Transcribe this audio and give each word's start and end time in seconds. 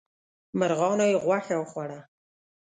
مرغانو 0.59 1.05
یې 1.11 1.17
غوښه 1.25 1.55
وخوړه. 1.57 1.99